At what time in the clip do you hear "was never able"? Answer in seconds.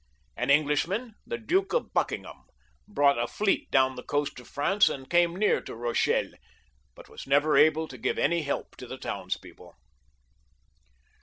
7.07-7.87